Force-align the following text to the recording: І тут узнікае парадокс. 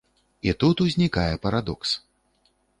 І 0.49 0.53
тут 0.63 0.81
узнікае 0.85 1.33
парадокс. 1.45 1.89